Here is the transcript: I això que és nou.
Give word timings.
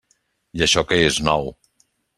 I 0.59 0.63
això 0.67 0.85
que 0.93 0.99
és 1.11 1.21
nou. 1.31 1.49